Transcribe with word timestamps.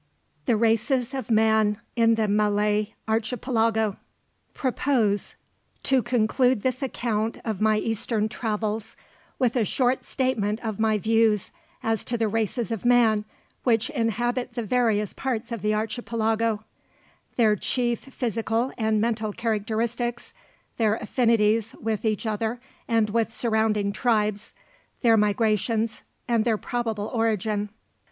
THE 0.47 0.57
RACES 0.57 1.13
OF 1.13 1.29
MAN 1.29 1.77
IN 1.95 2.15
THE 2.15 2.27
MALAY 2.27 2.95
ARCHIPELAGO. 3.07 3.97
PROPOSE 4.55 5.35
to 5.83 6.01
conclude 6.01 6.61
this 6.61 6.81
account 6.81 7.37
of 7.45 7.61
my 7.61 7.77
Eastern 7.77 8.27
travels, 8.27 8.97
with 9.37 9.55
a 9.55 9.63
short 9.63 10.03
statement 10.03 10.59
of 10.65 10.79
my 10.79 10.97
views 10.97 11.51
as 11.83 12.03
to 12.05 12.17
the 12.17 12.27
races 12.27 12.71
of 12.71 12.83
man 12.83 13.25
which 13.63 13.91
inhabit 13.91 14.55
the 14.55 14.63
various 14.63 15.13
parts 15.13 15.51
of 15.51 15.61
the 15.61 15.75
Archipelago, 15.75 16.63
their 17.35 17.55
chief 17.55 17.99
physical 17.99 18.71
and 18.79 18.99
mental 18.99 19.31
characteristics, 19.31 20.33
their 20.77 20.95
affinities 20.95 21.75
with 21.79 22.05
each 22.05 22.25
other 22.25 22.59
and 22.87 23.11
with 23.11 23.31
surrounding 23.31 23.91
tribes, 23.93 24.55
their 25.01 25.15
migrations, 25.15 26.01
and 26.27 26.43
their 26.43 26.57
probable 26.57 27.11
origin. 27.13 27.69